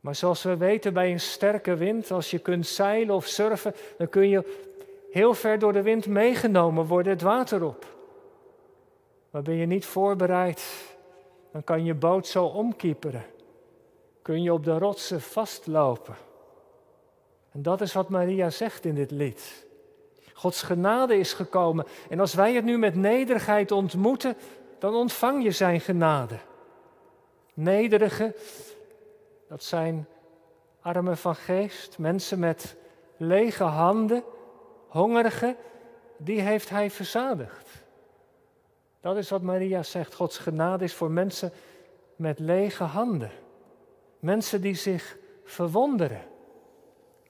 Maar 0.00 0.14
zoals 0.14 0.42
we 0.42 0.56
weten 0.56 0.92
bij 0.92 1.10
een 1.10 1.20
sterke 1.20 1.74
wind, 1.74 2.10
als 2.10 2.30
je 2.30 2.38
kunt 2.38 2.66
zeilen 2.66 3.14
of 3.14 3.26
surfen, 3.26 3.74
dan 3.98 4.08
kun 4.08 4.28
je 4.28 4.68
heel 5.10 5.34
ver 5.34 5.58
door 5.58 5.72
de 5.72 5.82
wind 5.82 6.06
meegenomen 6.06 6.86
worden 6.86 7.12
het 7.12 7.22
water 7.22 7.64
op. 7.64 7.99
Maar 9.30 9.42
ben 9.42 9.54
je 9.54 9.66
niet 9.66 9.86
voorbereid, 9.86 10.64
dan 11.52 11.64
kan 11.64 11.84
je 11.84 11.94
boot 11.94 12.26
zo 12.26 12.44
omkieperen. 12.44 13.24
Kun 14.22 14.42
je 14.42 14.52
op 14.52 14.64
de 14.64 14.78
rotsen 14.78 15.20
vastlopen. 15.20 16.16
En 17.52 17.62
dat 17.62 17.80
is 17.80 17.92
wat 17.92 18.08
Maria 18.08 18.50
zegt 18.50 18.84
in 18.84 18.94
dit 18.94 19.10
lied. 19.10 19.66
Gods 20.32 20.62
genade 20.62 21.16
is 21.16 21.32
gekomen. 21.32 21.86
En 22.08 22.20
als 22.20 22.34
wij 22.34 22.54
het 22.54 22.64
nu 22.64 22.78
met 22.78 22.94
nederigheid 22.94 23.72
ontmoeten, 23.72 24.36
dan 24.78 24.94
ontvang 24.94 25.42
je 25.42 25.50
zijn 25.50 25.80
genade. 25.80 26.38
Nederigen, 27.54 28.34
dat 29.48 29.62
zijn 29.62 30.06
armen 30.80 31.16
van 31.16 31.34
geest, 31.34 31.98
mensen 31.98 32.38
met 32.38 32.76
lege 33.16 33.64
handen, 33.64 34.22
hongerigen, 34.88 35.56
die 36.16 36.40
heeft 36.40 36.68
hij 36.68 36.90
verzadigd. 36.90 37.79
Dat 39.00 39.16
is 39.16 39.30
wat 39.30 39.42
Maria 39.42 39.82
zegt. 39.82 40.14
Gods 40.14 40.38
genade 40.38 40.84
is 40.84 40.94
voor 40.94 41.10
mensen 41.10 41.52
met 42.16 42.38
lege 42.38 42.84
handen. 42.84 43.30
Mensen 44.18 44.60
die 44.60 44.74
zich 44.74 45.16
verwonderen 45.44 46.22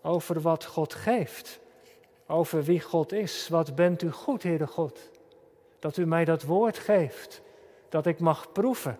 over 0.02 0.40
wat 0.40 0.64
God 0.64 0.94
geeft, 0.94 1.60
over 2.26 2.62
wie 2.62 2.80
God 2.80 3.12
is. 3.12 3.48
Wat 3.48 3.74
bent 3.74 4.02
u 4.02 4.10
goed, 4.10 4.42
Heere 4.42 4.66
God, 4.66 5.10
dat 5.78 5.96
u 5.96 6.06
mij 6.06 6.24
dat 6.24 6.42
woord 6.42 6.78
geeft, 6.78 7.42
dat 7.88 8.06
ik 8.06 8.18
mag 8.18 8.52
proeven 8.52 8.98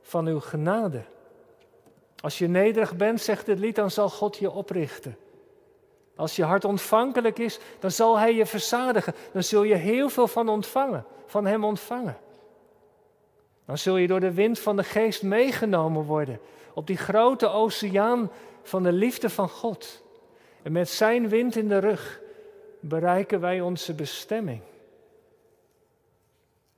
van 0.00 0.26
uw 0.26 0.40
genade. 0.40 1.02
Als 2.20 2.38
je 2.38 2.48
nederig 2.48 2.96
bent, 2.96 3.20
zegt 3.20 3.46
het 3.46 3.58
lied, 3.58 3.74
dan 3.74 3.90
zal 3.90 4.08
God 4.08 4.36
je 4.36 4.50
oprichten. 4.50 5.16
Als 6.20 6.36
je 6.36 6.44
hart 6.44 6.64
ontvankelijk 6.64 7.38
is, 7.38 7.58
dan 7.78 7.90
zal 7.90 8.18
Hij 8.18 8.34
je 8.34 8.46
verzadigen. 8.46 9.14
Dan 9.32 9.42
zul 9.42 9.62
je 9.62 9.74
heel 9.74 10.08
veel 10.08 10.28
van 10.28 10.48
ontvangen, 10.48 11.04
van 11.26 11.46
Hem 11.46 11.64
ontvangen. 11.64 12.18
Dan 13.64 13.78
zul 13.78 13.96
je 13.96 14.06
door 14.06 14.20
de 14.20 14.32
wind 14.32 14.58
van 14.58 14.76
de 14.76 14.84
geest 14.84 15.22
meegenomen 15.22 16.04
worden 16.04 16.40
op 16.74 16.86
die 16.86 16.96
grote 16.96 17.48
oceaan 17.48 18.30
van 18.62 18.82
de 18.82 18.92
liefde 18.92 19.30
van 19.30 19.48
God. 19.48 20.02
En 20.62 20.72
met 20.72 20.88
Zijn 20.88 21.28
wind 21.28 21.56
in 21.56 21.68
de 21.68 21.78
rug 21.78 22.20
bereiken 22.80 23.40
wij 23.40 23.60
onze 23.60 23.94
bestemming. 23.94 24.60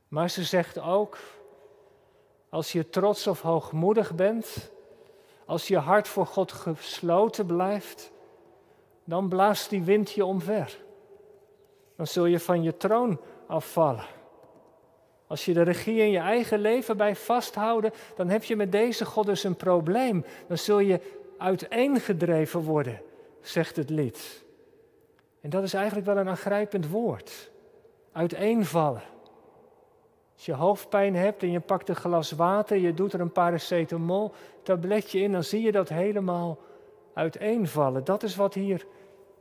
Maar 0.08 0.30
ze 0.30 0.44
zegt 0.44 0.78
ook, 0.80 1.18
als 2.48 2.72
je 2.72 2.88
trots 2.88 3.26
of 3.26 3.40
hoogmoedig 3.40 4.14
bent, 4.14 4.70
als 5.44 5.68
je 5.68 5.78
hart 5.78 6.08
voor 6.08 6.26
God 6.26 6.52
gesloten 6.52 7.46
blijft, 7.46 8.12
dan 9.04 9.28
blaast 9.28 9.70
die 9.70 9.82
wind 9.82 10.10
je 10.10 10.24
omver. 10.24 10.78
Dan 11.96 12.06
zul 12.06 12.26
je 12.26 12.40
van 12.40 12.62
je 12.62 12.76
troon 12.76 13.20
afvallen. 13.46 14.04
Als 15.26 15.44
je 15.44 15.52
de 15.52 15.62
regie 15.62 16.00
in 16.00 16.10
je 16.10 16.18
eigen 16.18 16.58
leven 16.58 16.96
bij 16.96 17.16
vasthouden, 17.16 17.92
dan 18.16 18.28
heb 18.28 18.44
je 18.44 18.56
met 18.56 18.72
deze 18.72 19.04
God 19.04 19.26
dus 19.26 19.44
een 19.44 19.56
probleem. 19.56 20.24
Dan 20.46 20.58
zul 20.58 20.78
je 20.78 21.00
uiteengedreven 21.38 22.60
worden, 22.60 23.00
zegt 23.40 23.76
het 23.76 23.90
lied. 23.90 24.44
En 25.40 25.50
dat 25.50 25.62
is 25.62 25.74
eigenlijk 25.74 26.06
wel 26.06 26.16
een 26.16 26.28
aangrijpend 26.28 26.88
woord. 26.88 27.50
Uiteenvallen. 28.12 29.02
Als 30.34 30.44
je 30.44 30.52
hoofdpijn 30.52 31.16
hebt 31.16 31.42
en 31.42 31.50
je 31.50 31.60
pakt 31.60 31.88
een 31.88 31.96
glas 31.96 32.30
water, 32.30 32.76
je 32.76 32.94
doet 32.94 33.12
er 33.12 33.20
een 33.20 33.32
paracetamol 33.32 34.32
tabletje 34.62 35.20
in, 35.20 35.32
dan 35.32 35.44
zie 35.44 35.62
je 35.62 35.72
dat 35.72 35.88
helemaal 35.88 36.58
uiteenvallen. 37.14 38.04
Dat 38.04 38.22
is 38.22 38.36
wat 38.36 38.54
hier, 38.54 38.86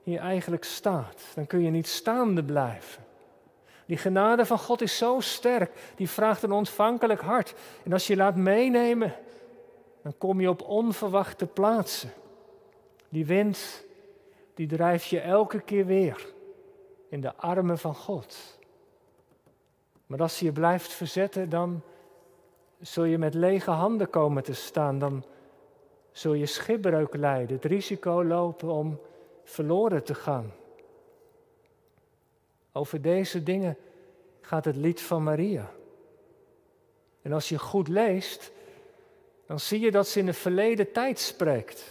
hier 0.03 0.19
eigenlijk 0.19 0.63
staat. 0.63 1.21
Dan 1.35 1.47
kun 1.47 1.61
je 1.61 1.69
niet 1.69 1.87
staande 1.87 2.43
blijven. 2.43 3.03
Die 3.85 3.97
genade 3.97 4.45
van 4.45 4.59
God 4.59 4.81
is 4.81 4.97
zo 4.97 5.19
sterk, 5.19 5.93
die 5.95 6.09
vraagt 6.09 6.43
een 6.43 6.51
ontvankelijk 6.51 7.21
hart. 7.21 7.53
En 7.83 7.93
als 7.93 8.07
je 8.07 8.15
laat 8.15 8.35
meenemen, 8.35 9.13
dan 10.01 10.17
kom 10.17 10.41
je 10.41 10.49
op 10.49 10.61
onverwachte 10.61 11.45
plaatsen. 11.45 12.11
Die 13.09 13.25
wind, 13.25 13.83
die 14.53 14.67
drijft 14.67 15.05
je 15.05 15.19
elke 15.19 15.59
keer 15.59 15.85
weer 15.85 16.33
in 17.09 17.21
de 17.21 17.35
armen 17.35 17.77
van 17.77 17.95
God. 17.95 18.59
Maar 20.05 20.21
als 20.21 20.39
je 20.39 20.51
blijft 20.51 20.93
verzetten, 20.93 21.49
dan 21.49 21.81
zul 22.79 23.03
je 23.03 23.17
met 23.17 23.33
lege 23.33 23.71
handen 23.71 24.09
komen 24.09 24.43
te 24.43 24.53
staan. 24.53 24.99
Dan 24.99 25.23
zul 26.11 26.33
je 26.33 26.45
schipbreuk 26.45 27.15
lijden, 27.15 27.55
het 27.55 27.65
risico 27.65 28.23
lopen 28.23 28.69
om 28.69 28.99
verloren 29.43 30.03
te 30.03 30.15
gaan. 30.15 30.53
Over 32.71 33.01
deze 33.01 33.43
dingen 33.43 33.77
gaat 34.41 34.65
het 34.65 34.75
lied 34.75 35.01
van 35.01 35.23
Maria. 35.23 35.71
En 37.21 37.33
als 37.33 37.49
je 37.49 37.59
goed 37.59 37.87
leest, 37.87 38.51
dan 39.45 39.59
zie 39.59 39.79
je 39.79 39.91
dat 39.91 40.07
ze 40.07 40.19
in 40.19 40.25
de 40.25 40.33
verleden 40.33 40.91
tijd 40.91 41.19
spreekt. 41.19 41.83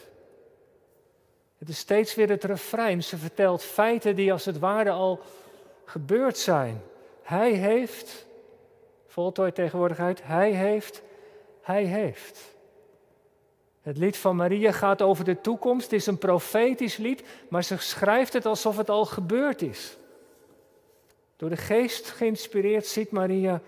Het 1.58 1.68
is 1.68 1.78
steeds 1.78 2.14
weer 2.14 2.28
het 2.28 2.44
refrein. 2.44 3.02
Ze 3.02 3.16
vertelt 3.16 3.62
feiten 3.62 4.16
die 4.16 4.32
als 4.32 4.44
het 4.44 4.58
ware 4.58 4.90
al 4.90 5.20
gebeurd 5.84 6.38
zijn. 6.38 6.82
Hij 7.22 7.52
heeft, 7.52 8.26
voltooid 9.06 9.54
tegenwoordig 9.54 9.98
uit, 9.98 10.22
hij 10.22 10.50
heeft, 10.50 11.02
hij 11.60 11.84
heeft. 11.84 12.54
Het 13.80 13.98
lied 13.98 14.16
van 14.16 14.36
Maria 14.36 14.72
gaat 14.72 15.02
over 15.02 15.24
de 15.24 15.40
toekomst. 15.40 15.90
Het 15.90 16.00
is 16.00 16.06
een 16.06 16.18
profetisch 16.18 16.96
lied, 16.96 17.22
maar 17.48 17.64
ze 17.64 17.76
schrijft 17.76 18.32
het 18.32 18.46
alsof 18.46 18.76
het 18.76 18.90
al 18.90 19.04
gebeurd 19.04 19.62
is. 19.62 19.96
Door 21.36 21.48
de 21.48 21.56
geest 21.56 22.10
geïnspireerd 22.10 22.86
ziet 22.86 23.10
Maria 23.10 23.60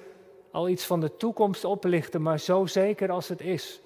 al 0.51 0.69
iets 0.69 0.85
van 0.85 1.01
de 1.01 1.17
toekomst 1.17 1.65
oplichten, 1.65 2.23
maar 2.23 2.41
zo 2.41 2.67
zeker 2.67 3.11
als 3.11 3.29
het 3.29 3.41
is. 3.41 3.81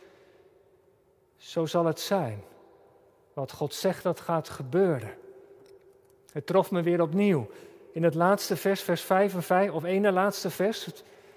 Zo 1.36 1.66
zal 1.66 1.84
het 1.84 2.00
zijn. 2.00 2.42
Wat 3.32 3.52
God 3.52 3.74
zegt 3.74 4.02
dat 4.02 4.20
gaat 4.20 4.48
gebeuren. 4.48 5.14
Het 6.32 6.46
trof 6.46 6.70
me 6.70 6.82
weer 6.82 7.02
opnieuw. 7.02 7.50
In 7.92 8.02
het 8.02 8.14
laatste 8.14 8.56
vers, 8.56 8.80
vers 8.80 9.02
55, 9.02 9.74
of 9.74 9.84
ene 9.84 10.12
laatste 10.12 10.50
vers, 10.50 10.88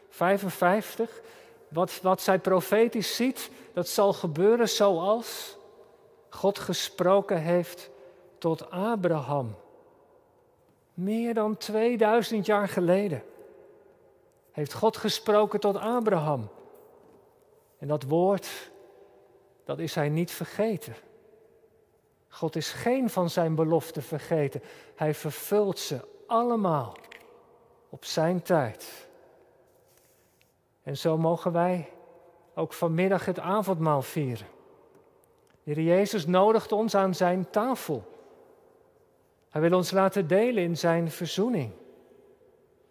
55. 0.10 1.22
Wat, 1.70 2.02
wat 2.02 2.22
zij 2.22 2.40
profetisch 2.40 3.16
ziet, 3.16 3.52
dat 3.74 3.88
zal 3.88 4.14
gebeuren 4.14 4.70
zoals 4.70 5.58
God 6.30 6.60
gesproken 6.60 7.42
heeft 7.42 7.90
tot 8.38 8.72
Abraham. 8.72 9.56
Meer 10.94 11.34
dan 11.34 11.58
2000 11.58 12.46
jaar 12.46 12.68
geleden 12.68 13.24
heeft 14.52 14.74
God 14.74 14.98
gesproken 14.98 15.60
tot 15.60 15.78
Abraham. 15.78 16.50
En 17.78 17.88
dat 17.88 18.04
woord, 18.04 18.72
dat 19.64 19.80
is 19.80 19.96
hij 19.96 20.10
niet 20.10 20.32
vergeten. 20.32 20.96
God 22.28 22.56
is 22.56 22.72
geen 22.72 23.10
van 23.10 23.30
zijn 23.30 23.56
beloften 23.56 24.04
vergeten. 24.04 24.62
Hij 24.96 25.14
vervult 25.14 25.80
ze 25.80 26.00
allemaal 26.28 26.98
op 27.90 28.06
zijn 28.06 28.42
tijd. 28.42 29.09
En 30.90 30.98
zo 30.98 31.18
mogen 31.18 31.52
wij 31.52 31.90
ook 32.56 32.74
vanmiddag 32.74 33.26
het 33.26 33.40
avondmaal 33.40 34.02
vieren. 34.02 34.48
De 35.64 35.84
Jezus 35.84 36.26
nodigt 36.26 36.72
ons 36.72 36.96
aan 36.96 37.16
zijn 37.16 37.50
tafel. 37.50 38.04
Hij 39.50 39.62
wil 39.62 39.74
ons 39.74 39.92
laten 39.92 40.28
delen 40.28 40.64
in 40.64 40.78
zijn 40.78 41.12
verzoening. 41.12 41.72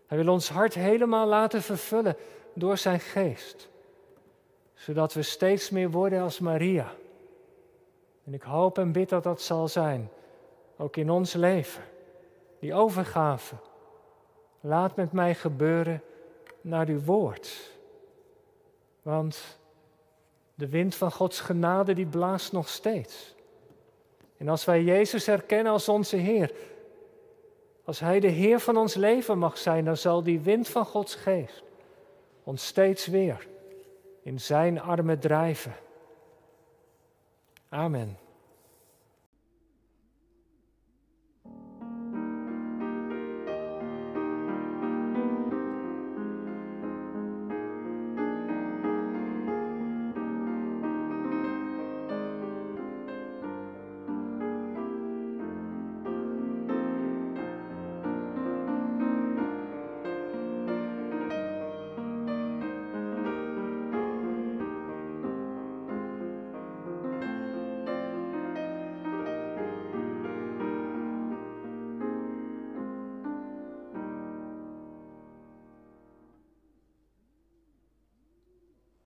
Hij 0.07 0.19
wil 0.19 0.33
ons 0.33 0.49
hart 0.49 0.75
helemaal 0.75 1.27
laten 1.27 1.63
vervullen 1.63 2.17
door 2.53 2.77
zijn 2.77 3.01
geest. 3.01 3.69
Zodat 4.75 5.15
we 5.15 5.23
steeds 5.23 5.71
meer 5.71 5.91
worden 5.91 6.23
als 6.23 6.39
Maria. 6.39 6.93
En 8.25 8.35
ik 8.35 8.43
hoop 8.43 8.79
en 8.79 8.93
bid 8.93 9.09
dat 9.09 9.23
dat 9.23 9.41
zal 9.41 9.69
zijn, 9.69 10.11
ook 10.77 10.97
in 10.97 11.11
ons 11.11 11.33
leven. 11.33 11.83
Die 12.61 12.75
overgave. 12.75 13.55
Laat 14.61 14.97
met 14.97 15.13
mij 15.13 15.35
gebeuren 15.35 16.03
naar 16.61 16.87
uw 16.87 17.01
woord. 17.01 17.77
Want 19.09 19.59
de 20.55 20.69
wind 20.69 20.95
van 20.95 21.13
Gods 21.13 21.41
genade 21.41 21.95
die 21.95 22.07
blaast 22.07 22.53
nog 22.53 22.69
steeds. 22.69 23.35
En 24.37 24.49
als 24.49 24.65
wij 24.65 24.83
Jezus 24.83 25.27
herkennen 25.27 25.73
als 25.73 25.89
onze 25.89 26.17
Heer, 26.17 26.53
als 27.85 28.01
Hij 28.01 28.21
de 28.21 28.29
Heer 28.29 28.61
van 28.61 28.77
ons 28.77 28.95
leven 28.95 29.39
mag 29.39 29.59
zijn, 29.59 29.85
dan 29.85 29.97
zal 29.97 30.23
die 30.23 30.41
wind 30.41 30.69
van 30.69 30.85
Gods 30.85 31.15
geest 31.15 31.63
ons 32.45 32.67
steeds 32.67 33.07
weer 33.07 33.49
in 34.23 34.41
Zijn 34.41 34.81
armen 34.81 35.19
drijven. 35.19 35.75
Amen. 37.69 38.19